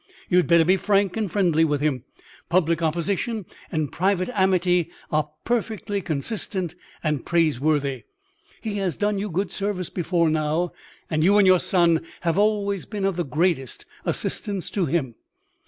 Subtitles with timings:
[0.29, 2.05] You had better be frank and friendly with him.
[2.49, 8.05] Public opposition and private amity are perfectly consistent and praiseworthy.
[8.61, 10.71] He has done you good service before now;
[11.11, 15.13] and you and your Son have always been of the greatest assistance to him."